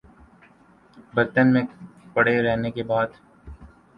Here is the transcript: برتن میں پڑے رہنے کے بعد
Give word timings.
برتن 1.13 1.53
میں 1.53 1.61
پڑے 2.13 2.35
رہنے 2.41 2.71
کے 2.71 2.83
بعد 2.83 3.07